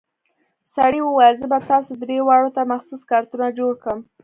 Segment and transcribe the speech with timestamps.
[0.75, 3.99] سړي وويل زه به تاسو درې واړو ته مخصوص کارتونه جوړ کم.